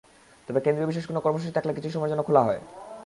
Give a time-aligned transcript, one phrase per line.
[0.47, 2.61] তবে কেন্দ্রীয় বিশেষ কোনো কর্মসূচি থাকলে কিছু সময়ের জন্য খোলা হয়।